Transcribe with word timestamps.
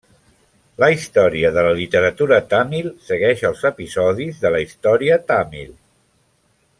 La 0.83 0.87
història 0.93 1.51
de 1.57 1.65
la 1.67 1.73
literatura 1.81 2.39
tàmil 2.55 2.89
segueix 3.11 3.43
els 3.53 3.61
episodis 3.73 4.41
de 4.47 4.53
la 4.57 4.63
història 4.67 5.21
tàmil. 5.33 5.71